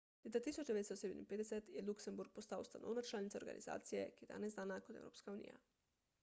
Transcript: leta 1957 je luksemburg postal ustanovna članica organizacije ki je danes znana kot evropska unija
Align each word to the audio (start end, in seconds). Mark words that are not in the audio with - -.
leta 0.25 0.39
1957 0.45 1.69
je 1.75 1.83
luksemburg 1.89 2.31
postal 2.37 2.65
ustanovna 2.65 3.03
članica 3.11 3.37
organizacije 3.41 4.09
ki 4.17 4.25
je 4.25 4.31
danes 4.33 4.53
znana 4.53 4.79
kot 4.79 4.99
evropska 5.05 5.37
unija 5.37 5.63